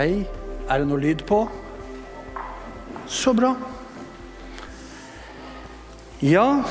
[0.00, 0.22] Hei.
[0.64, 1.42] Er det noe lyd på?
[3.04, 3.50] Så bra.
[6.24, 6.62] Ja,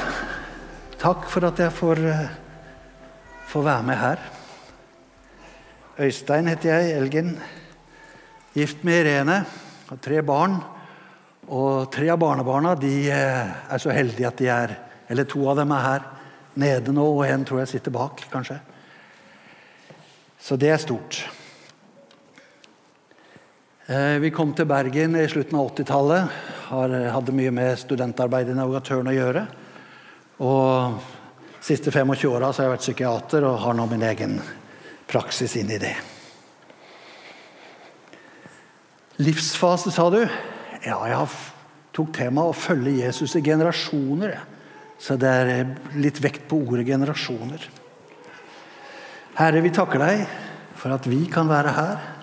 [0.97, 2.31] takk for at jeg får, eh,
[3.51, 4.17] får være med her.
[5.99, 7.37] Øystein heter jeg, Elgen.
[8.55, 9.45] Gift med Irene.
[9.89, 10.63] Har tre barn.
[11.49, 14.77] Og tre av barnebarna de eh, er så heldige at de er
[15.07, 16.01] Eller to av dem er her
[16.55, 18.59] nede nå, og en tror jeg sitter bak, kanskje.
[20.39, 21.38] Så det er stort.
[23.89, 26.33] Eh, vi kom til Bergen i slutten av 80-tallet.
[26.69, 29.41] Hadde mye med studentarbeid i Navigatøren å gjøre.
[30.45, 30.99] Og
[31.55, 34.35] de siste 25 åra har jeg vært psykiater og har nå min egen
[35.09, 35.95] praksis inn i det.
[39.25, 40.19] Livsfase, sa du?
[40.85, 41.25] Ja, jeg
[41.97, 44.37] tok temaet å følge Jesus i generasjoner.
[45.01, 47.67] Så det er litt vekt på ordet 'generasjoner'.
[49.41, 50.25] Herre, vi takker deg
[50.77, 52.18] for at vi kan være her.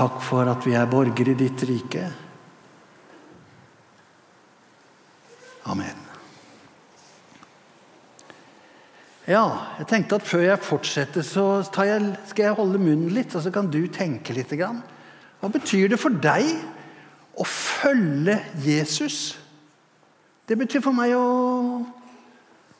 [0.00, 2.06] Takk for at vi er borgere i ditt rike.
[5.68, 5.98] Amen.
[9.28, 9.44] Ja,
[9.76, 13.52] jeg tenkte at før jeg fortsetter, så jeg, skal jeg holde munnen litt, og så
[13.52, 14.56] kan du tenke litt.
[14.56, 16.48] Hva betyr det for deg
[17.36, 19.36] å følge Jesus?
[20.48, 21.26] Det betyr for meg å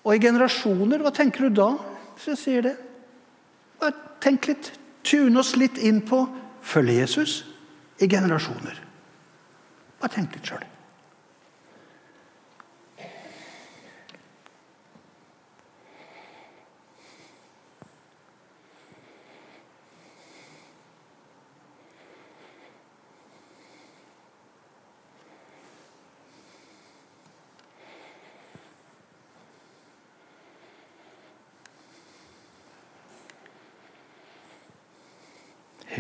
[0.01, 1.75] Og i generasjoner, hva tenker du da
[2.17, 2.77] hvis jeg sier det?
[4.25, 4.71] Tenk litt.
[5.05, 6.23] Tune oss litt inn på
[6.63, 7.45] følge Jesus
[8.01, 8.83] i generasjoner.
[10.01, 10.67] Bare tenk litt sjøl.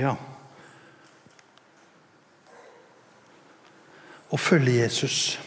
[0.00, 0.16] Ja.
[4.30, 5.38] Å følge Jesus.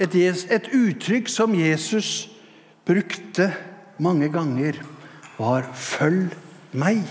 [0.00, 2.28] Et, et uttrykk som Jesus
[2.88, 3.50] brukte
[4.00, 4.80] mange ganger,
[5.38, 6.32] var 'følg
[6.72, 7.08] meg'.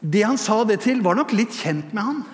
[0.00, 2.24] Det han sa det til, var nok litt kjent med han.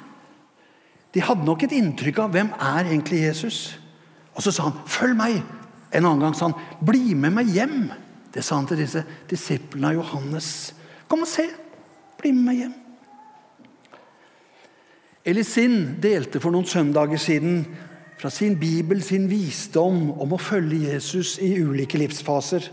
[1.15, 3.79] De hadde nok et inntrykk av hvem er egentlig Jesus.
[4.35, 5.43] Og så sa han 'følg meg'.
[5.93, 7.93] En annen gang sa han 'bli med meg hjem'.
[8.35, 10.75] Det sa han til disse disiplene av Johannes.
[11.09, 11.49] Kom og se.
[12.19, 12.86] Bli med meg hjem.
[15.27, 17.65] Elisin delte for noen søndager siden
[18.17, 22.69] fra sin bibel sin visdom om å følge Jesus i ulike livsfaser.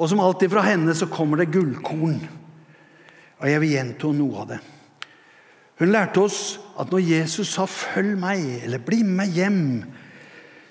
[0.00, 2.22] Og som alltid fra henne så kommer det gullkorn.
[3.40, 4.60] Og jeg vil gjenta noe av det.
[5.80, 9.84] Hun lærte oss at når Jesus sa 'følg meg' eller 'bli med hjem',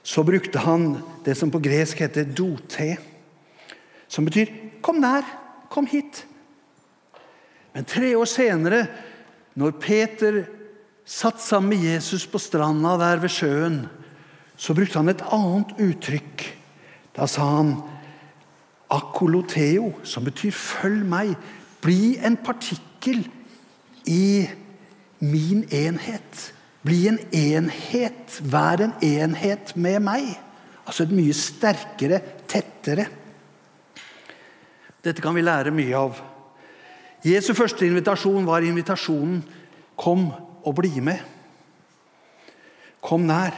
[0.04, 2.98] så brukte han det som på gresk heter 'dote'
[4.08, 4.48] som betyr
[4.82, 5.24] 'kom nær,
[5.70, 6.26] kom hit'.
[7.74, 8.88] Men tre år senere,
[9.56, 10.46] når Peter
[11.09, 13.80] satt sammen med Jesus på stranda der ved sjøen,
[14.59, 16.46] så brukte han et annet uttrykk.
[17.16, 17.81] Da sa han
[18.90, 21.36] 'akoloteo', som betyr 'følg meg'.
[21.81, 23.28] Bli en partikkel
[24.06, 24.47] i
[25.20, 26.53] min enhet.
[26.84, 28.41] Bli en enhet.
[28.44, 30.40] Vær en enhet med meg.
[30.86, 33.08] Altså et mye sterkere, tettere
[35.03, 36.18] dette kan vi lære mye av.
[37.24, 39.44] Jesu første invitasjon var invitasjonen
[39.96, 40.31] 'Kom
[40.69, 41.25] og bli med'.
[43.02, 43.56] Kom nær.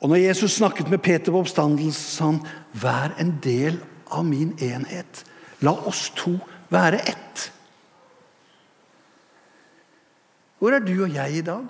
[0.00, 4.52] Og når Jesus snakket med Peter på oppstandelse, sa han 'Vær en del av min
[4.60, 5.24] enhet'.
[5.60, 6.38] La oss to
[6.70, 7.52] være ett.
[10.58, 11.66] Hvor er du og jeg i dag?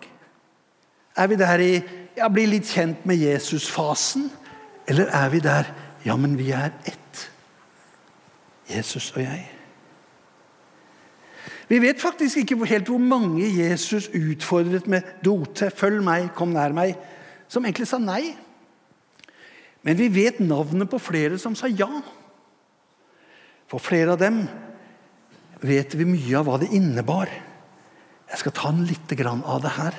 [1.16, 1.82] Er vi der i
[2.16, 4.30] ja, bli litt kjent med Jesus-fasen?
[4.88, 5.64] Eller er vi der
[6.04, 7.30] ja, men vi er ett?
[8.70, 9.55] Jesus og jeg.
[11.66, 16.72] Vi vet faktisk ikke helt hvor mange Jesus utfordret med 'dote', 'følg meg, kom nær
[16.72, 16.94] meg',
[17.48, 18.36] som egentlig sa nei.
[19.82, 22.02] Men vi vet navnet på flere som sa ja.
[23.66, 24.48] For flere av dem
[25.62, 27.30] vet vi mye av hva det innebar.
[28.30, 29.94] Jeg skal ta en lite grann av det her.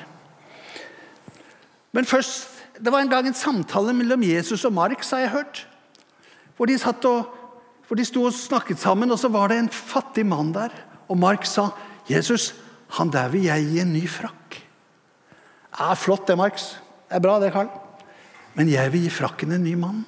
[1.92, 5.68] Men først, Det var en gang en samtale mellom Jesus og Mark, har jeg hørt.
[6.56, 7.26] Hvor de satt og
[7.88, 10.70] hvor De sto og snakket sammen, og så var det en fattig mann der.
[11.08, 11.70] Og Mark sa,
[12.10, 12.56] 'Jesus,
[12.90, 14.64] han der vil jeg gi en ny frakk.'
[15.80, 16.82] Ja, Flott det, Marks.
[17.10, 17.70] Det er bra, det, Karl.
[18.56, 20.06] Men jeg vil gi frakken en ny mann.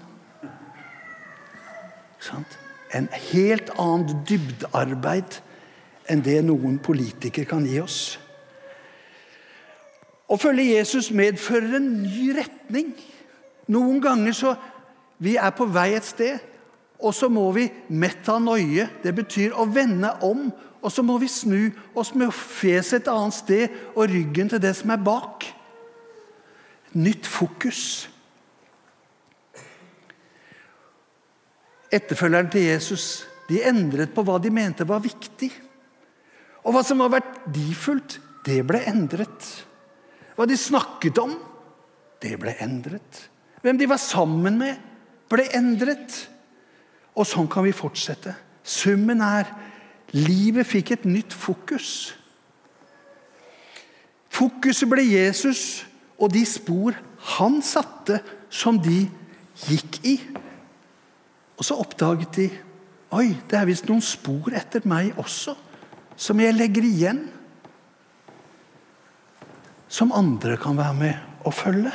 [2.94, 5.38] En helt annet dybdearbeid
[6.10, 8.18] enn det noen politiker kan gi oss.
[10.30, 12.92] Å følge Jesus medfører en ny retning.
[13.70, 14.58] Noen ganger så
[15.20, 16.40] Vi er på vei et sted,
[17.00, 18.90] Og så må vi metanoie.
[19.04, 20.50] Det betyr å vende om.
[20.80, 24.72] Og så må vi snu oss med fjeset et annet sted og ryggen til det
[24.80, 25.48] som er bak.
[26.96, 27.82] Nytt fokus.
[31.92, 33.10] Etterfølgeren til Jesus
[33.50, 35.50] de endret på hva de mente var viktig.
[36.64, 39.48] Og hva som var verdifullt, det ble endret.
[40.38, 41.34] Hva de snakket om,
[42.22, 43.26] det ble endret.
[43.64, 44.78] Hvem de var sammen med,
[45.32, 46.14] ble endret.
[47.18, 48.36] Og sånn kan vi fortsette.
[48.64, 49.50] Summen er
[50.16, 52.14] livet fikk et nytt fokus.
[54.30, 55.84] Fokuset ble Jesus
[56.20, 56.98] og de spor
[57.36, 58.20] han satte,
[58.50, 59.04] som de
[59.68, 60.16] gikk i.
[61.60, 62.50] Og så oppdaget de
[63.10, 65.56] Oi, det er visst noen spor etter meg også,
[66.14, 67.24] som jeg legger igjen.
[69.90, 71.90] Som andre kan være med å følge.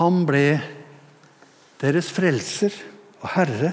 [0.00, 0.58] Han ble
[1.78, 2.74] deres frelser
[3.20, 3.70] og herre,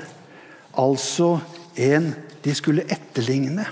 [0.77, 1.37] altså
[1.75, 3.65] en de skulle etterligne.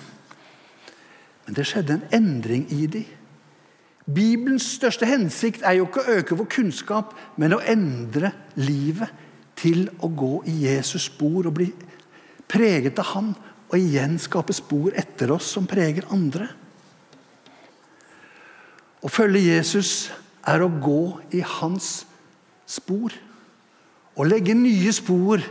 [1.46, 3.04] Men det skjedde en endring i de.
[4.06, 9.12] Bibelens største hensikt er jo ikke å øke vår kunnskap, men å endre livet
[9.60, 11.70] til å gå i Jesus' spor og bli
[12.50, 13.34] preget av Han,
[13.72, 16.50] og igjen skape spor etter oss som preger andre.
[19.02, 20.12] Å følge Jesus
[20.48, 21.04] er å gå
[21.38, 22.02] i hans
[22.68, 23.16] spor
[24.18, 25.42] og legge nye spor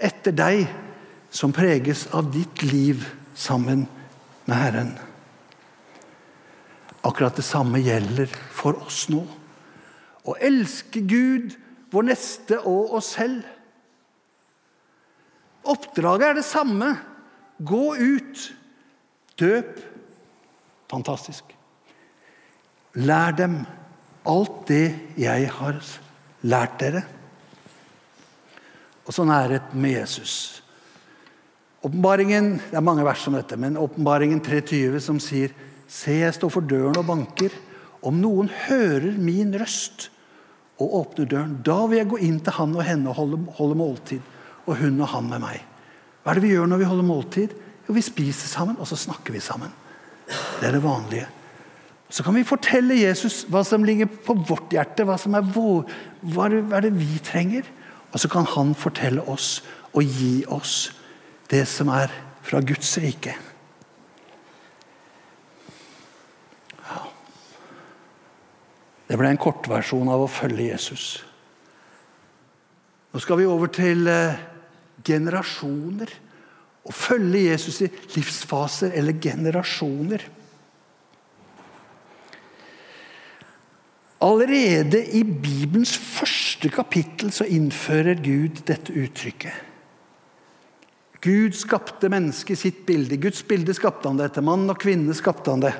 [0.00, 0.64] etter deg
[1.36, 3.04] som preges av ditt liv
[3.34, 3.84] sammen
[4.44, 4.94] med Herren.
[7.04, 9.20] Akkurat det samme gjelder for oss nå.
[10.26, 11.52] Å elske Gud,
[11.92, 13.44] vår neste og oss selv.
[15.66, 16.94] Oppdraget er det samme.
[17.58, 18.48] Gå ut.
[19.36, 19.78] Døp.
[20.88, 21.52] Fantastisk.
[22.96, 23.60] Lær dem
[24.26, 24.86] alt det
[25.20, 25.80] jeg har
[26.48, 27.04] lært dere.
[29.04, 30.65] Og sånn er med Jesus.
[31.84, 35.52] Åpenbaringen, Det er mange vers om dette, men åpenbaringen 3.20 som sier
[35.88, 37.52] Se, jeg står for døren og banker.
[38.02, 40.08] Om noen hører min røst
[40.82, 43.78] og åpner døren, da vil jeg gå inn til han og henne og holde, holde
[43.78, 44.20] måltid.
[44.66, 45.62] Og hun og han med meg.
[46.22, 47.54] Hva er det vi gjør når vi holder måltid?
[47.86, 49.70] Jo, Vi spiser sammen, og så snakker vi sammen.
[50.60, 51.28] Det er det vanlige.
[52.10, 55.86] Så kan vi fortelle Jesus hva som ligger på vårt hjerte, hva, som er vår,
[56.34, 57.62] hva er det vi trenger.
[58.12, 59.62] Og så kan han fortelle oss
[59.92, 60.92] og gi oss
[61.50, 62.12] det som er
[62.46, 63.34] fra Guds rike.
[69.06, 71.06] Det ble en kortversjon av å følge Jesus.
[73.14, 74.40] Nå skal vi over til eh,
[75.06, 76.10] generasjoner.
[76.86, 80.26] Å følge Jesus i livsfaser eller generasjoner.
[84.26, 89.75] Allerede i Bibelens første kapittel så innfører Gud dette uttrykket.
[91.26, 93.18] Gud skapte mennesket i sitt bilde.
[93.18, 94.30] Guds bilde skapte han det.
[94.30, 95.74] Etter mann og kvinne skapte han det.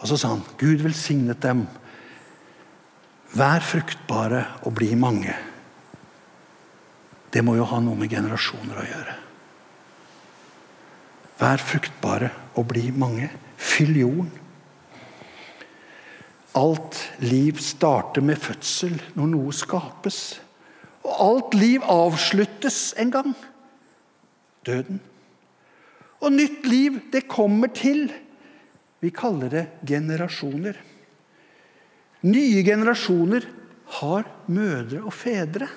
[0.00, 1.64] Og så sa han Gud velsignet dem
[3.30, 5.32] Vær fruktbare og bli mange.
[7.30, 9.14] Det må jo ha noe med generasjoner å gjøre.
[11.38, 13.30] Vær fruktbare og bli mange.
[13.54, 14.32] Fyll jorden.
[16.58, 20.18] Alt liv starter med fødsel, når noe skapes.
[21.06, 23.30] Og alt liv avsluttes en gang.
[24.66, 25.00] Døden.
[26.20, 28.10] Og nytt liv, det kommer til.
[29.00, 30.76] Vi kaller det generasjoner.
[32.28, 33.46] Nye generasjoner
[34.00, 35.68] har mødre og fedre.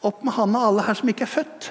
[0.00, 1.68] Opp med handa alle her som ikke er født.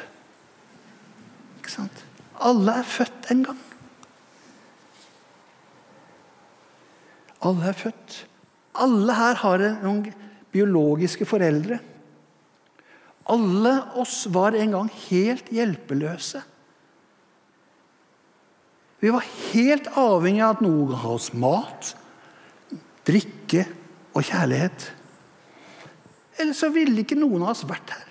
[1.57, 2.05] Ikke sant?
[2.39, 3.65] Alle er født en gang.
[7.49, 8.23] Alle er født.
[8.79, 10.05] Alle her har noen
[10.53, 11.79] biologiske foreldre.
[13.29, 16.41] Alle oss var en gang helt hjelpeløse.
[18.99, 21.93] Vi var helt avhengig av at noen ga oss mat,
[23.07, 23.63] drikke
[24.11, 24.89] og kjærlighet.
[26.39, 28.09] Ellers så ville ikke noen av oss vært her.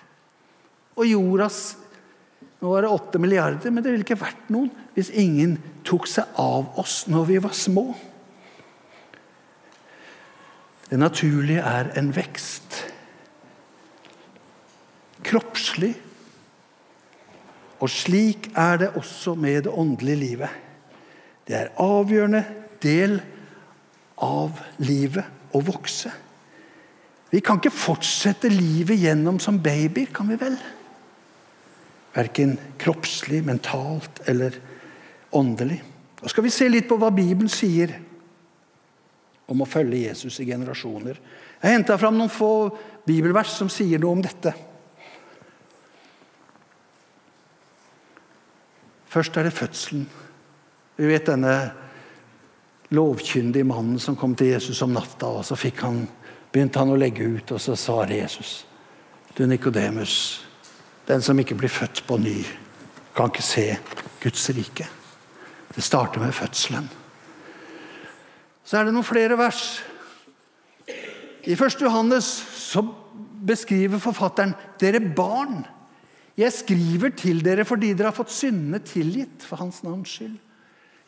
[0.98, 1.60] Og jordas
[2.58, 5.52] Nå var det åtte milliarder, men det ville ikke vært noen hvis ingen
[5.86, 7.84] tok seg av oss når vi var små.
[10.88, 12.80] Det naturlige er en vekst.
[15.26, 15.94] Kroppslig.
[17.78, 20.54] Og slik er det også med det åndelige livet.
[21.46, 22.42] Det er avgjørende
[22.82, 23.20] del
[24.22, 26.10] av livet å vokse.
[27.30, 30.56] Vi kan ikke fortsette livet gjennom som babyer, kan vi vel?
[32.16, 34.56] Verken kroppslig, mentalt eller
[35.36, 35.78] åndelig.
[36.18, 37.92] Nå skal vi se litt på hva Bibelen sier
[39.48, 41.20] om å følge Jesus i generasjoner.
[41.62, 42.70] Jeg henta fram noen få
[43.06, 44.52] bibelvers som sier noe om dette.
[49.08, 50.08] Først er det fødselen.
[50.96, 51.54] Vi vet denne
[52.90, 56.06] lovkyndige mannen som kom til Jesus om natta, og så han,
[56.52, 58.64] begynte han å legge ut, og så sa Jesus
[59.36, 60.44] Du, Nikodemus,
[61.06, 62.42] den som ikke blir født på ny,
[63.14, 63.78] kan ikke se
[64.20, 64.86] Guds rike.
[65.74, 66.88] Det starter med fødselen.
[68.64, 69.80] Så er det noen flere vers.
[71.46, 71.78] I 1.
[71.80, 72.82] Johannes så
[73.46, 75.62] beskriver forfatteren dere barn.
[76.38, 80.36] Jeg skriver til dere fordi dere har fått syndene tilgitt for hans navns skyld.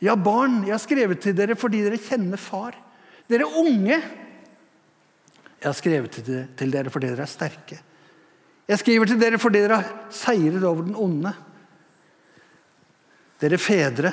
[0.03, 2.75] Ja, barn, jeg har skrevet til dere fordi dere kjenner far.
[3.31, 4.01] Dere unge,
[5.61, 6.17] jeg har skrevet
[6.57, 7.77] til dere fordi dere er sterke.
[8.71, 11.31] Jeg skriver til dere fordi dere har seiret over den onde.
[13.41, 14.11] Dere fedre,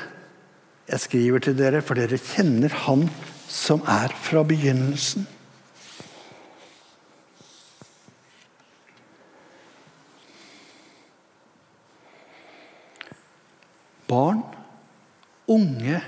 [0.88, 3.08] jeg skriver til dere fordi dere kjenner Han
[3.48, 5.26] som er fra begynnelsen.
[14.08, 14.40] Barn,
[15.52, 16.00] unge,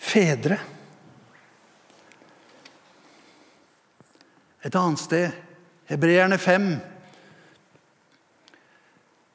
[0.00, 0.58] fedre.
[4.64, 5.34] Et annet sted,
[5.88, 6.70] Hebreerne 5,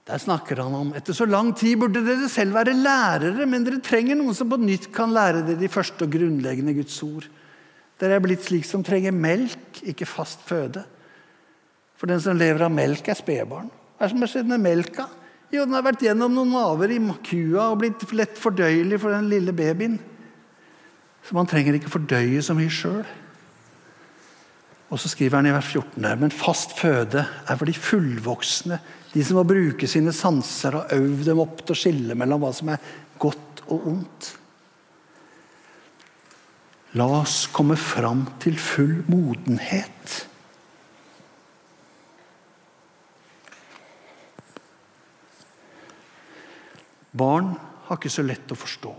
[0.03, 3.79] der snakker han om etter så lang tid burde dere selv være lærere, men dere
[3.83, 7.29] trenger noen som på nytt kan lære dere de første og grunnleggende Guds ord.
[8.01, 10.83] Dere er blitt slik som trenger melk, ikke fast føde.
[11.95, 13.69] For den som lever av melk, er spedbarn.
[13.71, 15.07] Hva er det som har skjedd med melka?
[15.53, 19.29] Jo, den har vært gjennom noen maver i kua og blitt lett fordøyelig for den
[19.29, 19.99] lille babyen.
[21.23, 23.05] Så man trenger ikke fordøye så mye sjøl.
[24.89, 28.79] Og så skriver han i vers 14 her, men fast føde er for de fullvoksne,
[29.13, 32.51] de som må bruke sine sanser og øve dem opp til å skille mellom hva
[32.53, 32.91] som er
[33.21, 34.33] godt og ondt.
[36.97, 40.27] La oss komme fram til full modenhet.
[47.13, 47.53] Barn
[47.87, 48.93] har ikke så lett å forstå.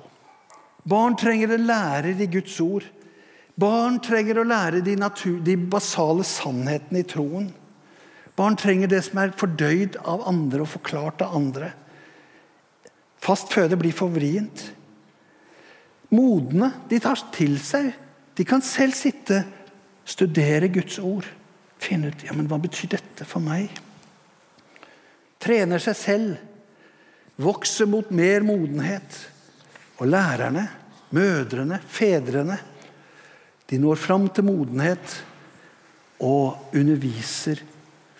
[0.85, 2.87] Barn trenger en lærer i Guds ord.
[3.59, 7.49] Barn trenger å lære de, natur, de basale sannhetene i troen.
[8.37, 11.71] Barn trenger det som er fordøyd av andre og forklart av andre.
[13.25, 14.66] Fast føde blir for vrient.
[16.14, 17.92] Modne de tar til seg.
[18.35, 19.44] De kan selv sitte,
[20.04, 21.26] studere Guds ord.
[21.80, 23.71] Finne ut ja, men hva betyr dette for meg.
[25.42, 26.35] Trener seg selv.
[27.37, 29.19] Vokser mot mer modenhet.
[29.99, 30.69] Og lærerne,
[31.14, 32.59] mødrene, fedrene
[33.71, 35.14] de når fram til modenhet
[36.23, 37.62] og underviser,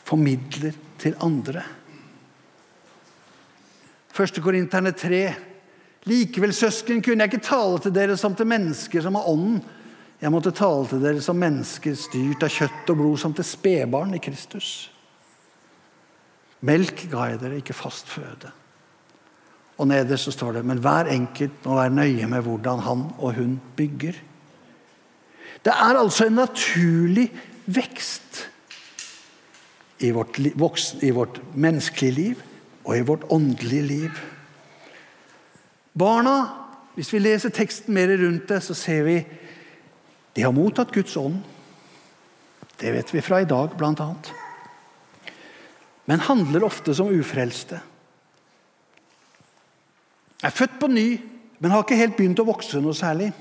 [0.04, 1.62] formidler til andre.
[4.14, 4.40] 1.
[4.42, 5.21] Korinterne 3.
[6.04, 9.62] Likevel, søsken, kunne jeg ikke tale til dere som til mennesker som har ånden.
[10.21, 14.14] Jeg måtte tale til dere som mennesker styrt av kjøtt og blod, som til spedbarn
[14.16, 14.90] i Kristus.
[16.64, 18.52] Melk ga jeg dere, ikke fast føde.
[19.78, 23.34] Og nederst så står det men hver enkelt må være nøye med hvordan han og
[23.38, 24.18] hun bygger.
[25.64, 27.30] Det er altså en naturlig
[27.66, 28.44] vekst
[30.04, 32.42] i vårt, voksen, i vårt menneskelige liv
[32.84, 34.20] og i vårt åndelige liv.
[35.98, 36.36] Barna,
[36.94, 39.18] hvis vi leser teksten mer rundt det, så ser vi
[40.34, 41.38] de har mottatt Guds ånd.
[42.80, 44.08] Det vet vi fra i dag, bl.a.
[46.10, 47.78] Men handler ofte som ufrelste.
[50.44, 51.08] Er født på ny,
[51.58, 53.32] men har ikke helt begynt å vokse noe særlig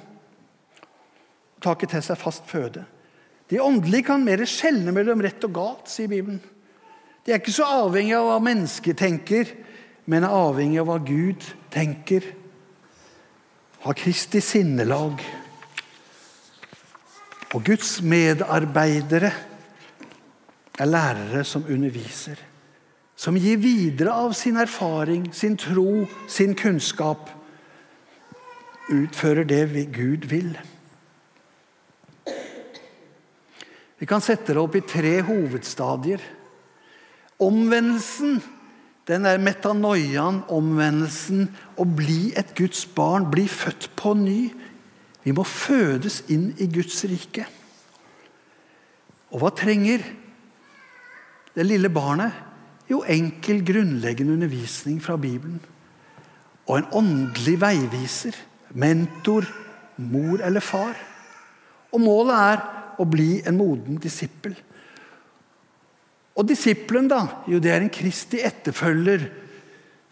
[1.64, 2.84] tar ikke til seg fast føde.
[3.52, 6.42] De åndelige kan mer skjelne mellom rett og galt, sier Bibelen.
[7.24, 9.52] De er ikke så avhengig av hva mennesket tenker,
[10.12, 12.26] men er avhengig av hva Gud tenker.
[13.84, 15.24] Har Kristi sinnelag.
[17.54, 19.32] Og Guds medarbeidere
[20.80, 22.40] er lærere som underviser.
[23.16, 27.30] Som gir videre av sin erfaring, sin tro, sin kunnskap.
[28.92, 30.56] Utfører det Gud vil.
[34.04, 36.20] Vi kan sette det opp i tre hovedstadier.
[37.40, 38.42] Omvendelsen,
[39.08, 41.46] den er metanoiaen, omvendelsen.
[41.80, 44.52] Å bli et Guds barn, bli født på ny.
[45.24, 47.46] Vi må fødes inn i Guds rike.
[49.32, 50.04] Og hva trenger
[51.56, 52.53] det lille barnet?
[52.94, 55.58] Jo, enkel, grunnleggende undervisning fra Bibelen.
[56.70, 58.38] Og en åndelig veiviser.
[58.78, 59.48] Mentor,
[59.98, 60.94] mor eller far.
[61.94, 62.62] Og målet er
[63.02, 64.54] å bli en moden disippel.
[66.38, 67.26] Og disippelen, da?
[67.50, 69.28] Jo, det er en Kristi etterfølger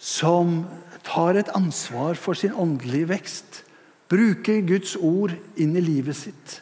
[0.01, 0.63] som
[1.05, 3.63] tar et ansvar for sin åndelige vekst.
[4.09, 6.61] Bruker Guds ord inn i livet sitt.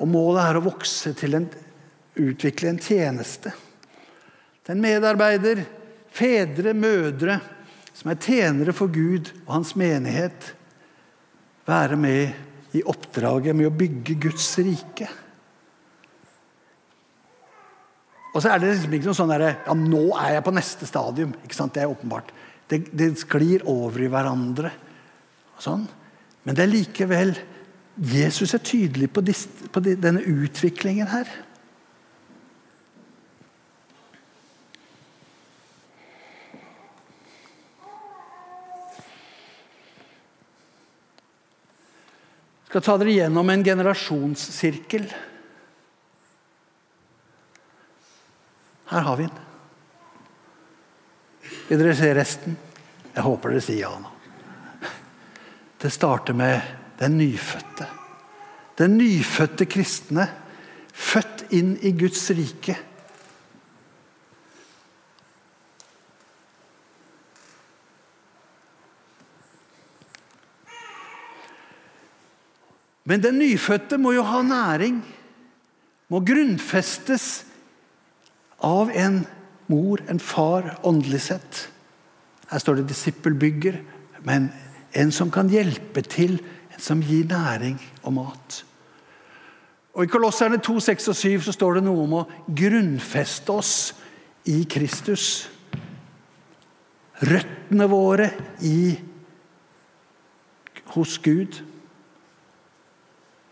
[0.00, 1.48] Og målet er å vokse til en
[2.20, 3.52] utvikle en tjeneste.
[4.70, 5.64] En medarbeider,
[6.14, 7.40] fedre, mødre,
[7.96, 10.52] som er tjenere for Gud og hans menighet.
[11.66, 15.08] Være med i oppdraget med å bygge Guds rike.
[18.30, 20.86] Og så er det liksom ikke noe sånn derre Ja, nå er jeg på neste
[20.86, 21.32] stadium.
[21.42, 21.74] ikke sant?
[21.74, 22.30] Det er åpenbart.
[22.70, 24.70] Det, det sklir over i hverandre.
[25.60, 25.88] Sånn.
[26.46, 27.34] Men det er likevel
[28.00, 29.42] Jesus er tydelig på, dis,
[29.74, 31.28] på denne utviklingen her.
[42.70, 45.08] Skal ta dere gjennom en generasjonssirkel.
[48.90, 49.40] Her har vi den.
[51.66, 52.54] Vil dere se resten?
[53.10, 54.12] Jeg håper dere sier ja nå.
[55.82, 56.62] Det starter med
[57.00, 57.88] den nyfødte.
[58.78, 60.28] Den nyfødte kristne,
[60.94, 62.76] født inn i Guds rike.
[73.10, 75.00] Men den nyfødte må jo ha næring.
[76.10, 77.44] Må grunnfestes
[78.62, 79.24] av en
[79.70, 81.70] mor, en far, åndelig sett.
[82.50, 83.80] Her står det 'disippelbygger',
[84.22, 84.52] men
[84.94, 86.40] en som kan hjelpe til,
[86.74, 88.64] en som gir næring og mat.
[89.94, 93.94] Og I Kolosserne 2, 6 og 7 så står det noe om å grunnfeste oss
[94.44, 95.50] i Kristus.
[97.22, 98.30] Røttene våre
[98.62, 99.00] i,
[100.84, 101.69] hos Gud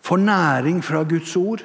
[0.08, 1.62] får næring fra Guds ord.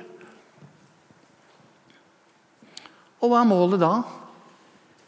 [3.23, 3.93] Og hva er målet da?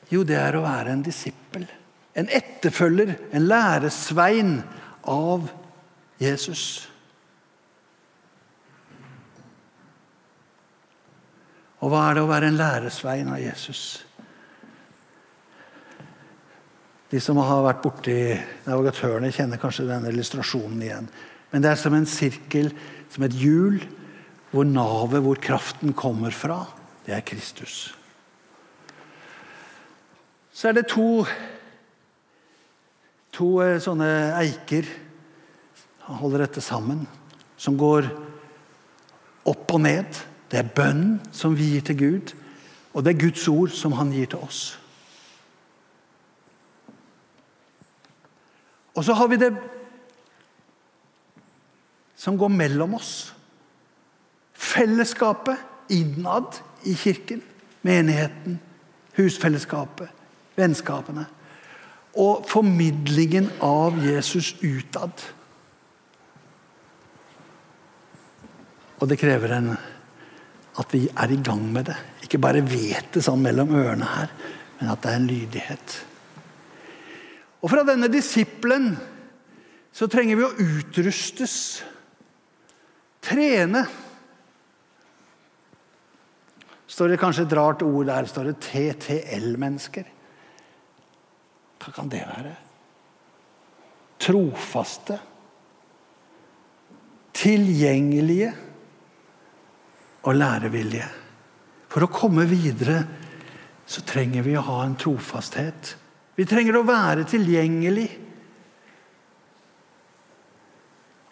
[0.07, 1.65] Jo, det er å være en disippel.
[2.15, 4.59] En etterfølger, en læresvein
[5.11, 5.49] av
[6.21, 6.85] Jesus.
[11.83, 13.83] Og hva er det å være en læresvein av Jesus?
[17.11, 18.17] De som har vært borti
[18.65, 21.11] navigatørene, kjenner kanskje denne illustrasjonen igjen.
[21.55, 22.73] Men det er som en sirkel
[23.07, 23.77] som et hjul,
[24.51, 26.65] hvor navet, hvor kraften kommer fra,
[27.05, 27.93] det er Kristus.
[30.51, 31.23] Så er det to,
[33.31, 34.89] to eh, sånne eiker
[36.09, 37.05] Han holder dette sammen,
[37.55, 38.09] som går
[39.47, 40.19] opp og ned.
[40.51, 42.33] Det er bønn som vi gir til Gud,
[42.91, 44.59] og det er Guds ord som han gir til oss.
[48.91, 49.53] Og så har vi det
[52.25, 53.33] som går mellom oss.
[54.53, 55.61] Fellesskapet
[55.93, 56.57] innad
[56.89, 57.43] i kirken,
[57.85, 58.57] menigheten,
[59.13, 60.09] husfellesskapet,
[60.57, 61.27] vennskapene.
[62.17, 65.21] Og formidlingen av Jesus utad.
[68.97, 69.73] Og det krever en,
[70.81, 72.01] at vi er i gang med det.
[72.25, 74.37] Ikke bare vet det sånn mellom ørene her,
[74.79, 75.99] men at det er en lydighet.
[77.61, 78.95] Og fra denne disippelen
[79.93, 81.59] så trenger vi å utrustes
[83.25, 83.85] Trene.
[86.85, 88.27] Står det kanskje et rart ord der?
[88.29, 90.11] Står det TTL-mennesker?
[91.81, 92.53] Hva kan det være?
[94.21, 95.17] Trofaste.
[97.35, 98.53] Tilgjengelige
[100.25, 101.09] og lærevillige.
[101.91, 103.01] For å komme videre
[103.85, 105.95] så trenger vi å ha en trofasthet.
[106.35, 108.07] Vi trenger å være tilgjengelig.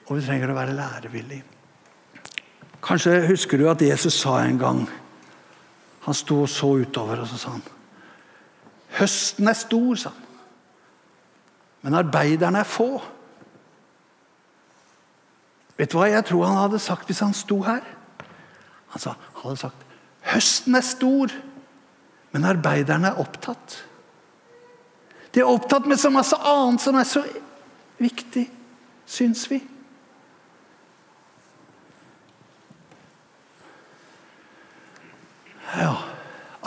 [0.08, 1.42] Og vi trenger å være lærevillig.
[2.84, 4.84] Kanskje husker du at Jesus sa en gang
[6.04, 7.64] Han sto og så utover, og så sa han
[8.94, 10.26] Høsten er stor, sa han.
[11.82, 13.02] Men arbeiderne er få.
[15.80, 17.82] Vet du hva jeg tror han hadde sagt hvis han sto her?
[18.94, 19.88] Han sa, hadde sagt
[20.24, 21.34] høsten er stor,
[22.32, 23.80] men arbeiderne er opptatt.
[25.34, 27.24] De er opptatt med så masse annet som er så
[28.02, 28.46] viktig,
[29.10, 29.60] syns vi.
[35.74, 35.94] Ja,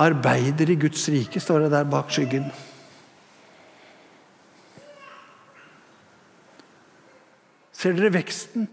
[0.03, 2.49] arbeider i Guds rike, står det der bak skyggen.
[7.77, 8.67] Ser dere veksten?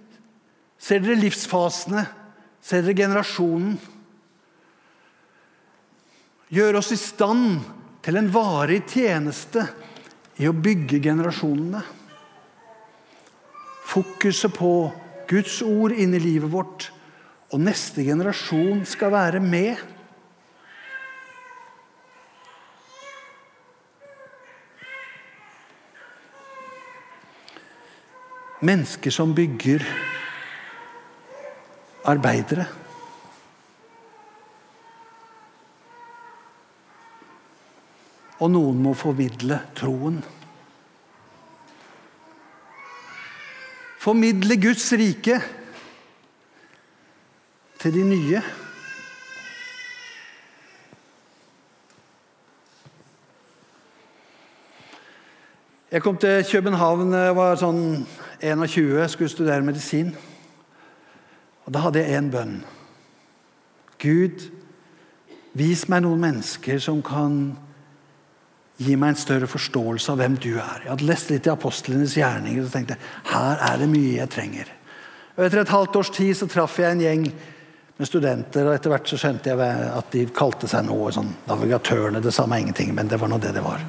[0.81, 2.05] Ser dere livsfasene?
[2.63, 3.75] Ser dere generasjonen?
[6.53, 7.61] Gjør oss i stand
[8.03, 9.67] til en varig tjeneste
[10.41, 11.81] i å bygge generasjonene.
[13.93, 14.73] Fokuset på
[15.29, 16.89] Guds ord inn i livet vårt,
[17.53, 19.77] og neste generasjon skal være med.
[28.63, 29.83] Mennesker som bygger
[32.07, 32.65] arbeidere.
[38.39, 40.21] Og noen må formidle troen.
[44.03, 45.37] Formidle Guds rike
[47.83, 48.41] til de nye.
[55.93, 57.81] Jeg kom til København jeg var sånn
[58.43, 60.13] 21, skulle studere medisin.
[61.65, 62.63] Og Da hadde jeg én bønn.
[64.03, 64.49] Gud,
[65.53, 67.55] vis meg noen mennesker som kan
[68.81, 70.83] gi meg en større forståelse av hvem du er.
[70.83, 72.97] Jeg hadde lest litt i apostlenes gjerninger og tenkte
[73.31, 74.71] her er det mye jeg trenger.
[75.37, 77.27] Og Etter et halvt års tid så traff jeg en gjeng
[77.97, 78.67] med studenter.
[78.67, 79.59] og Etter hvert så skjønte jeg
[79.93, 82.21] at de kalte seg noe sånn navigatørene.
[82.21, 83.85] Det samme ingenting, men det var nå det det var.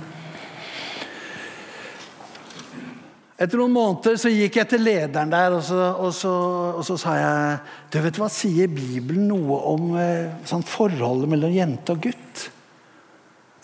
[3.35, 6.33] Etter noen måneder så gikk jeg til lederen der, og så, og så,
[6.79, 7.57] og så sa jeg
[7.90, 12.44] du vet hva, Sier Bibelen noe om eh, sånn forholdet mellom jente og gutt?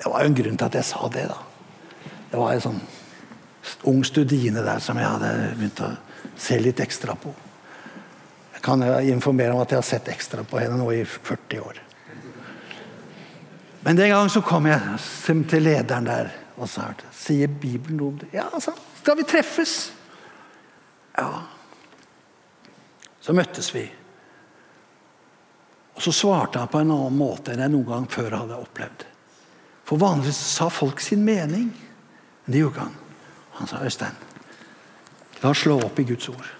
[0.00, 1.28] Det var jo en grunn til at jeg sa det.
[1.30, 1.38] da.
[2.32, 2.80] Det var en sånn
[3.90, 5.92] ung studine der som jeg hadde begynt å
[6.40, 7.30] se litt ekstra på.
[8.56, 11.78] Jeg kan informere om at jeg har sett ekstra på henne nå i 40 år.
[13.86, 14.98] Men den gang så kom jeg
[15.48, 18.28] til lederen der og sa sier Bibelen noe om det.
[18.34, 19.92] Ja, altså, skal vi treffes?
[21.16, 21.42] Ja.
[23.20, 23.86] Så møttes vi.
[25.96, 29.04] Og så svarte han på en annen måte enn jeg noen gang før hadde opplevd.
[29.88, 31.70] For vanligvis sa folk sin mening.
[32.44, 32.94] Men det gjorde han.
[33.58, 34.16] Han sa, 'Øystein,
[35.42, 36.52] la oss slå opp i Guds ord'.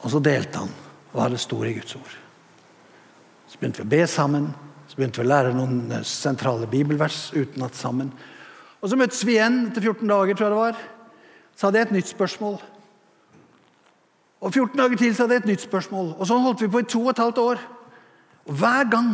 [0.00, 0.72] Og så delte han
[1.12, 2.16] hva det sto i Guds ord.
[3.48, 4.52] Så begynte vi å be sammen.
[4.88, 8.12] Så begynte vi å lære noen sentrale bibelvers utenat sammen.
[8.80, 10.84] Og Så møttes vi igjen etter 14 dager, tror jeg det var.
[11.56, 12.56] Så hadde jeg et nytt spørsmål.
[14.40, 16.14] Og 14 dager til så hadde jeg et nytt spørsmål.
[16.16, 17.64] Og Sånn holdt vi på i to og et halvt år.
[18.48, 19.10] Og Hver gang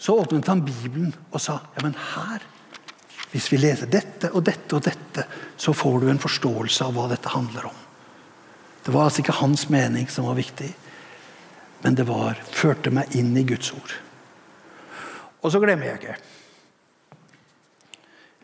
[0.00, 2.44] så åpnet han Bibelen og sa ja, men her,
[3.32, 5.24] hvis vi leser dette og dette og dette,
[5.60, 7.80] så får du en forståelse av hva dette handler om.
[8.84, 10.70] Det var altså ikke hans mening som var viktig,
[11.84, 13.92] men det var, førte meg inn i Guds ord.
[15.40, 16.16] Og så glemmer jeg ikke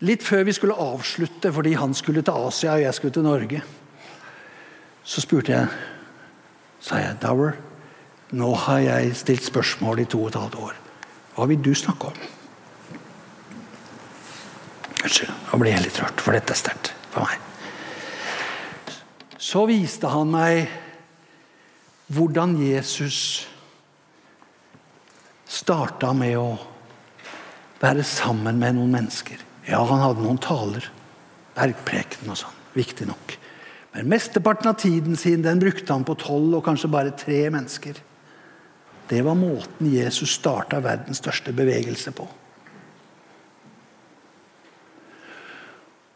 [0.05, 3.63] Litt før vi skulle avslutte, fordi han skulle til Asia og jeg skulle til Norge,
[5.07, 5.69] så spurte jeg
[6.83, 7.57] sa jeg, Dower,
[8.37, 10.77] nå har jeg stilt spørsmål i to og et halvt år.
[11.37, 12.21] Hva vil du snakke om?
[15.07, 17.41] Unnskyld, nå blir jeg litt rørt, for dette er sterkt for meg.
[19.39, 20.67] Så viste han meg
[22.13, 23.47] hvordan Jesus
[25.47, 26.49] starta med å
[27.81, 29.46] være sammen med noen mennesker.
[29.67, 30.87] Ja, han hadde noen taler.
[31.57, 32.63] Bergpreken og sånn.
[32.77, 33.37] Viktig nok.
[33.97, 37.97] Men mesteparten av tiden sin den brukte han på tolv og kanskje bare tre mennesker.
[39.09, 42.27] Det var måten Jesus starta verdens største bevegelse på.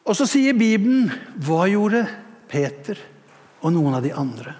[0.04, 1.08] Og så sier Bibelen
[1.40, 2.02] hva gjorde
[2.50, 2.98] Peter
[3.62, 4.56] og noen av de andre?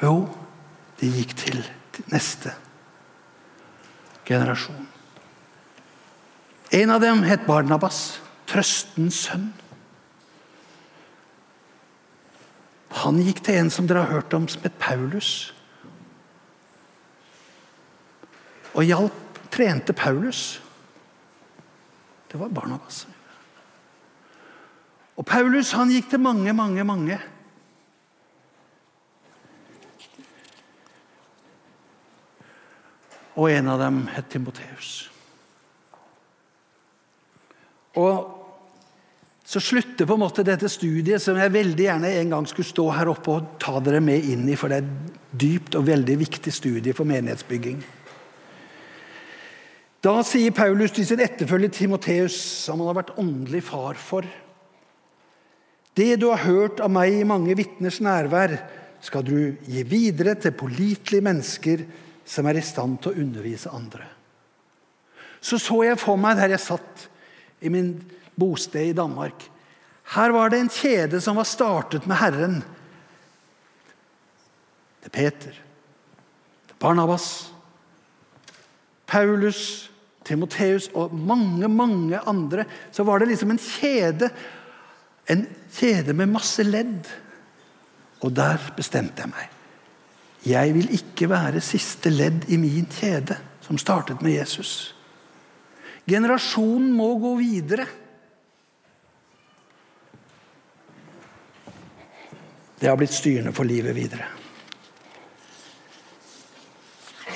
[0.00, 0.24] Jo,
[0.98, 1.60] de gikk til
[2.10, 2.56] neste
[4.26, 4.89] generasjon.
[6.70, 9.48] En av dem het Barnabas, trøstens sønn.
[13.00, 15.50] Han gikk til en som dere har hørt om, som het Paulus.
[18.74, 20.60] Og hjalp, trente Paulus.
[22.30, 23.02] Det var Barnabas.
[25.18, 27.18] Og Paulus han gikk til mange, mange, mange.
[33.34, 35.08] Og en av dem het Timoteus.
[37.98, 38.36] Og
[39.50, 42.84] så slutter på en måte dette studiet, som jeg veldig gjerne en gang skulle stå
[42.94, 46.16] her oppe og ta dere med inn i, for det er et dypt og veldig
[46.20, 47.80] viktig studie for menighetsbygging.
[50.00, 54.28] Da sier Paulus til sin etterfølger Timoteus, som han har vært åndelig far for
[55.98, 58.54] Det du har hørt av meg i mange vitners nærvær,
[59.02, 61.82] skal du gi videre til pålitelige mennesker
[62.24, 64.06] som er i stand til å undervise andre.
[65.42, 67.08] Så så jeg for meg der jeg satt
[67.60, 67.94] i min
[68.38, 69.46] bosted i Danmark.
[70.14, 72.60] Her var det en kjede som var startet med Herren.
[75.00, 75.54] Det er Peter,
[76.66, 77.52] det er Barnabas,
[79.06, 79.90] Paulus,
[80.24, 82.64] Timoteus og mange, mange andre.
[82.92, 84.30] Så var det liksom en kjede.
[85.30, 87.08] En kjede med masse ledd.
[88.20, 89.48] Og der bestemte jeg meg.
[90.46, 94.94] Jeg vil ikke være siste ledd i min kjede, som startet med Jesus.
[96.10, 97.84] Generasjonen må gå videre.
[102.80, 104.26] Det har blitt styrende for livet videre.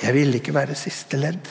[0.01, 1.47] Jeg ville ikke være siste ledd.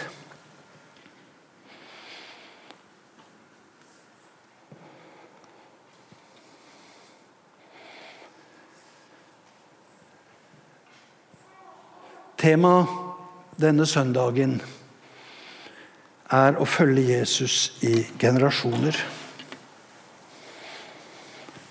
[12.44, 12.90] Temaet
[13.56, 14.58] denne søndagen
[16.32, 18.96] er å følge Jesus i generasjoner.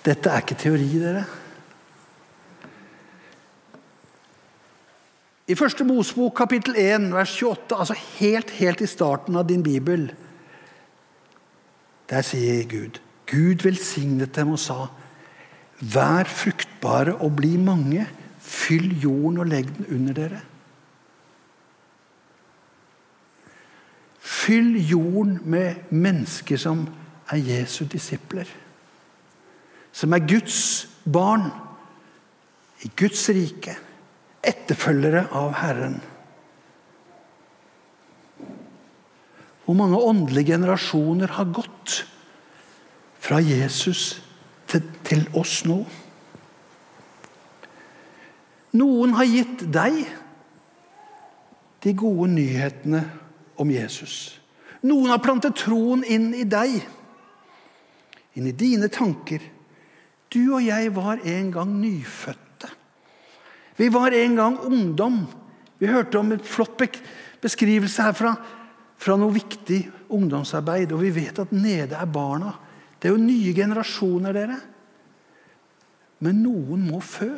[0.03, 1.23] Dette er ikke teori, dere.
[5.47, 10.07] I første Mosbok kapittel 1, vers 28, altså helt, helt i starten av din bibel,
[12.11, 12.99] der sier Gud
[13.33, 14.87] Gud velsignet dem og sa
[15.83, 18.05] Vær fruktbare og bli mange.
[18.43, 20.39] Fyll jorden og legg den under dere.
[24.43, 26.83] Fyll jorden med mennesker som
[27.31, 28.49] er Jesu disipler.
[29.93, 30.57] Som er Guds
[31.05, 31.47] barn
[32.83, 33.77] i Guds rike.
[34.43, 36.01] Etterfølgere av Herren.
[39.63, 42.01] Hvor mange åndelige generasjoner har gått
[43.23, 44.17] fra Jesus
[44.67, 45.79] til, til oss nå?
[48.75, 50.01] Noen har gitt deg
[51.83, 53.05] de gode nyhetene
[53.59, 54.39] om Jesus.
[54.83, 56.81] Noen har plantet troen inn i deg,
[58.35, 59.43] inn i dine tanker.
[60.33, 62.71] Du og jeg var en gang nyfødte.
[63.77, 65.23] Vi var en gang ungdom.
[65.79, 66.81] Vi hørte om et flott
[67.43, 68.33] beskrivelse herfra
[69.03, 69.81] fra noe viktig
[70.13, 70.93] ungdomsarbeid.
[70.93, 72.53] Og vi vet at nede er barna.
[72.97, 74.59] Det er jo nye generasjoner, dere.
[76.23, 77.33] Men noen må fø.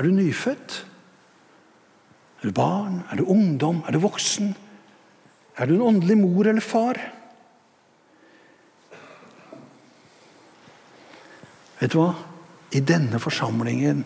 [0.00, 0.86] Er du nyfødt?
[2.40, 3.02] Er du barn?
[3.12, 3.82] Er du ungdom?
[3.86, 4.54] Er du voksen?
[5.56, 6.96] Er du en åndelig mor eller far?
[11.82, 12.14] Vet du hva?
[12.72, 14.00] I denne forsamlingen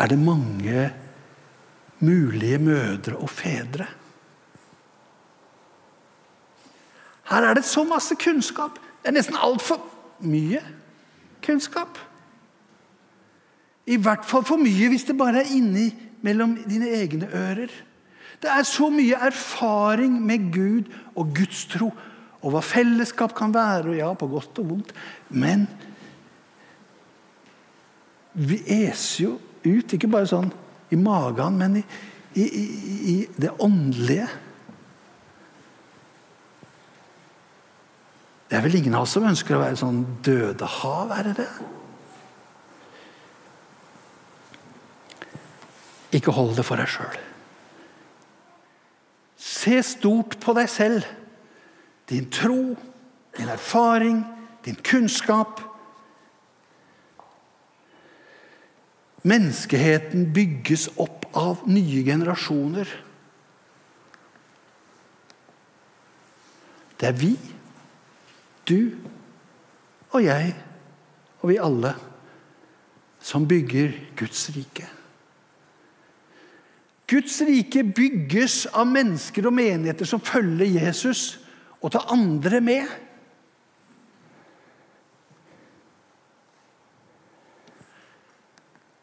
[0.00, 0.86] er det mange
[2.00, 3.90] mulige mødre og fedre.
[7.28, 8.80] Her er det så masse kunnskap.
[9.02, 9.84] Det er nesten altfor
[10.24, 10.64] mye
[11.44, 12.00] kunnskap.
[13.86, 15.88] I hvert fall for mye hvis det bare er inni
[16.22, 17.72] mellom dine egne ører.
[18.42, 21.92] Det er så mye erfaring med Gud og Guds tro
[22.42, 24.88] og hva fellesskap kan være, og ja, på godt og vondt.
[25.30, 25.68] Men
[28.34, 30.48] vi eser jo ut, ikke bare sånn
[30.90, 31.84] i magen, men i,
[32.34, 32.64] i, i,
[33.12, 34.26] i det åndelige.
[38.50, 41.48] Det er vel ingen av oss som ønsker å være sånn dødehav, er det det?
[46.12, 47.18] Ikke hold det for deg sjøl.
[49.42, 51.06] Se stort på deg selv.
[52.10, 52.74] Din tro,
[53.36, 54.20] din erfaring,
[54.64, 55.62] din kunnskap.
[59.22, 62.90] Menneskeheten bygges opp av nye generasjoner.
[67.00, 67.32] Det er vi,
[68.68, 68.92] du
[70.12, 70.52] og jeg
[71.40, 71.96] og vi alle
[73.22, 74.86] som bygger Guds rike.
[77.12, 81.36] Guds rike bygges av mennesker og menigheter som følger Jesus,
[81.82, 82.92] og tar andre med.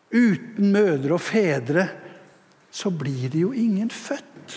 [0.10, 1.86] Uten mødre og fedre
[2.74, 4.56] så blir det jo ingen født.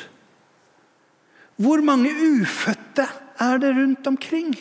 [1.60, 3.04] Hvor mange ufødte
[3.42, 4.54] er det rundt omkring?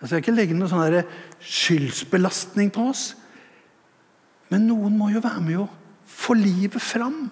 [0.00, 1.04] Jeg skal ikke legge noe sånn
[1.40, 3.04] skyldsbelastning på oss.
[4.54, 5.70] Men noen må jo være med å
[6.06, 7.24] få livet fram.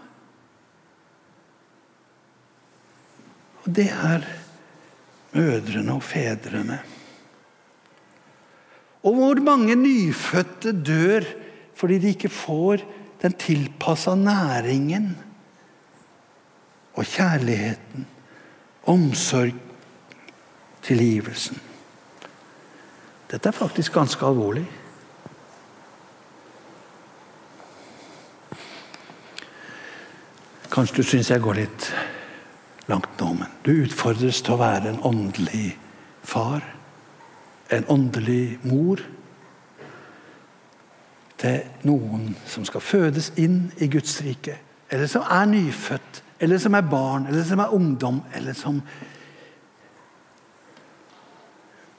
[3.62, 4.26] Og det er
[5.36, 6.80] mødrene og fedrene.
[9.06, 11.30] Og hvor mange nyfødte dør
[11.78, 12.82] fordi de ikke får
[13.22, 15.12] den tilpassa næringen
[16.92, 18.04] og kjærligheten,
[18.90, 19.54] omsorg,
[20.82, 21.58] tilgivelsen.
[23.30, 24.66] Dette er faktisk ganske alvorlig.
[30.72, 31.86] Kanskje du syns jeg går litt
[32.88, 35.74] langt nå, men du utfordres til å være en åndelig
[36.24, 36.64] far.
[37.68, 39.02] En åndelig mor.
[41.42, 44.56] Til noen som skal fødes inn i Guds rike.
[44.88, 48.80] Eller som er nyfødt, eller som er barn, eller som er ungdom, eller som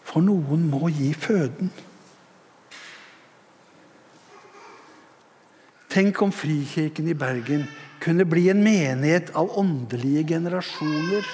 [0.03, 1.71] For noen må gi føden.
[5.89, 7.65] Tenk om Frikirken i Bergen
[8.04, 11.28] kunne bli en menighet av åndelige generasjoner.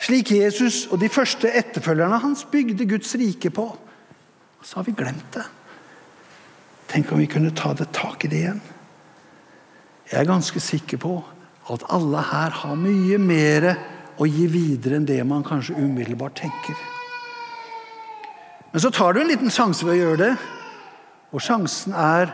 [0.00, 3.66] Slik Jesus og de første etterfølgerne hans bygde Guds rike på.
[4.60, 5.44] Og så har vi glemt det.
[6.90, 8.62] Tenk om vi kunne ta det tak i det igjen.
[10.10, 11.18] Jeg er ganske sikker på
[11.70, 13.68] at alle her har mye mer
[14.20, 16.78] å gi videre enn det man kanskje umiddelbart tenker.
[18.72, 20.32] Men så tar du en liten sjanse ved å gjøre det.
[21.30, 22.32] Og sjansen er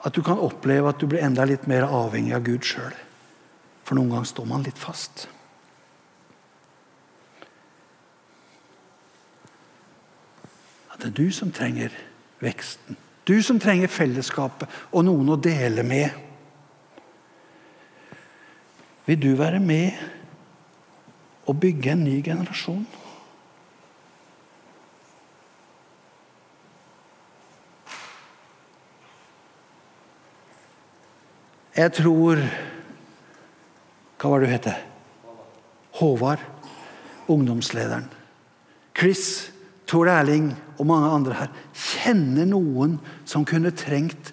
[0.00, 2.94] at du kan oppleve at du blir enda litt mer avhengig av Gud sjøl.
[3.84, 5.26] For noen ganger står man litt fast.
[10.94, 11.92] At det er du som trenger
[12.40, 12.96] veksten.
[13.28, 16.16] Du som trenger fellesskapet og noen å dele med.
[19.06, 20.00] Vil du være med
[21.50, 22.86] og bygge en ny generasjon?
[31.80, 32.40] Jeg tror
[34.20, 34.66] Hva var det du het?
[35.96, 36.42] Håvard.
[37.30, 38.08] Ungdomslederen.
[38.96, 39.48] Chris,
[39.88, 44.32] Tor Erling og mange andre her kjenner noen som kunne trengt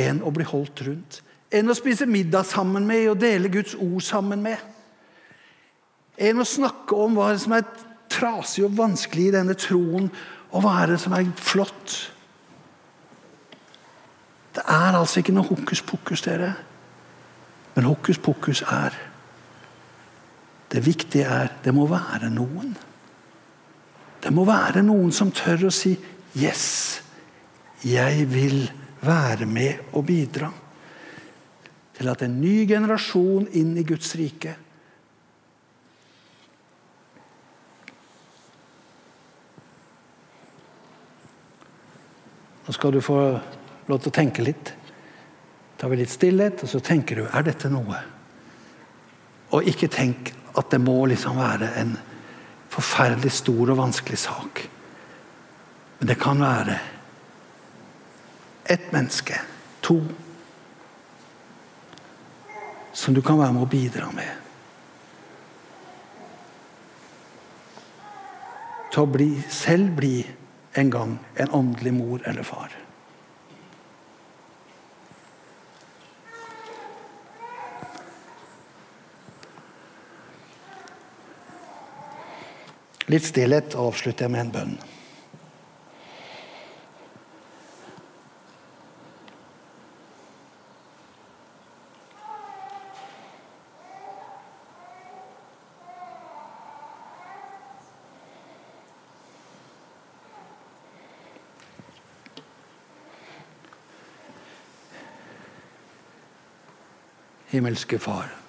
[0.00, 1.18] en å bli holdt rundt.
[1.52, 4.56] En å spise middag sammen med og dele Guds ord sammen med.
[6.16, 7.68] En å snakke om hva som er
[8.10, 10.08] trasig og vanskelig i denne troen,
[10.54, 12.13] og hva er det som er flott.
[14.64, 16.54] Det er altså ikke noe hokus pokus, dere.
[17.74, 18.96] Men hokus pokus er
[20.72, 22.72] Det viktige er det må være noen.
[24.22, 25.96] Det må være noen som tør å si
[26.34, 27.02] 'Yes,
[27.84, 30.50] jeg vil være med og bidra'
[31.94, 34.56] til at en ny generasjon inn i Guds rike
[42.64, 43.18] Nå skal du få
[43.88, 44.74] lov til å tenke litt.
[45.76, 47.98] tar vi litt stillhet, og så tenker du er dette noe?
[49.52, 51.96] Og ikke tenk at det må liksom være en
[52.70, 54.62] forferdelig stor og vanskelig sak.
[55.98, 56.78] Men det kan være
[58.64, 59.40] ett menneske,
[59.80, 59.98] to,
[62.92, 64.30] som du kan være med å bidra med.
[68.94, 70.16] Til å bli, selv bli
[70.78, 72.72] en gang en åndelig mor eller far.
[83.14, 84.72] Litt stillhet avslutter jeg med en bønn.
[107.54, 108.43] Himmelske Far.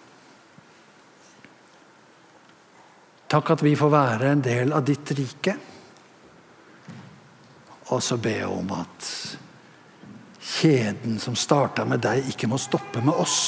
[3.36, 5.54] Takk at vi får være en del av ditt rike.
[7.91, 9.08] Og så jeg om at
[10.39, 13.39] kjeden som starta med deg, ikke må stoppe med oss.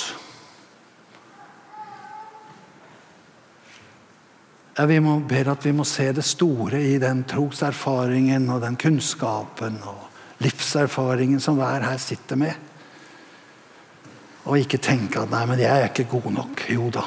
[4.76, 8.76] Ja, vi må, ber at vi må se det store i den troserfaringen og den
[8.76, 12.60] kunnskapen og livserfaringen som hver her sitter med.
[14.52, 16.68] Og ikke tenke at 'nei, men jeg er ikke god nok'.
[16.76, 17.06] Jo da,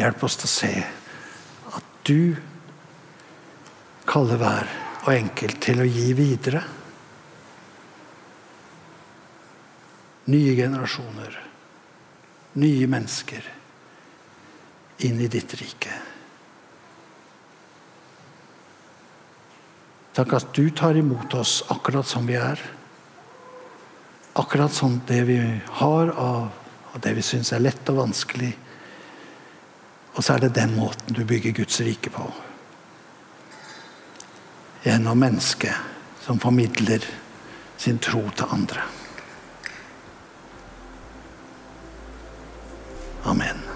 [0.00, 0.72] hjelp oss til å se
[2.08, 2.36] du
[4.08, 4.70] kaller hver
[5.04, 6.62] og enkelt til å gi videre.
[10.28, 11.36] Nye generasjoner,
[12.60, 13.48] nye mennesker
[15.08, 15.92] inn i ditt rike.
[20.16, 22.58] Takk at du tar imot oss akkurat som vi er.
[24.40, 25.38] Akkurat som det vi
[25.80, 26.48] har av
[26.88, 28.50] og det vi syns er lett og vanskelig
[30.18, 32.24] og så er det den måten du bygger Guds rike på.
[34.82, 35.78] Gjennom mennesket
[36.24, 37.06] som formidler
[37.78, 38.82] sin tro til andre.
[43.30, 43.67] Amen.